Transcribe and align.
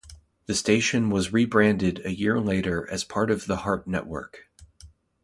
The 0.47 0.55
station 0.55 1.11
was 1.11 1.31
rebranded 1.31 2.03
a 2.03 2.11
year 2.11 2.39
later 2.39 2.89
as 2.89 3.03
part 3.03 3.29
of 3.29 3.45
the 3.45 3.57
Heart 3.57 3.85
Network. 3.87 4.45